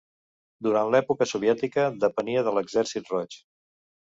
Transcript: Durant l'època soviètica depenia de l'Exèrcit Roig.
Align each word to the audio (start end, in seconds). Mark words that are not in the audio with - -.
Durant 0.67 0.93
l'època 0.95 1.27
soviètica 1.33 1.85
depenia 2.07 2.45
de 2.49 2.55
l'Exèrcit 2.57 3.13
Roig. 3.17 3.37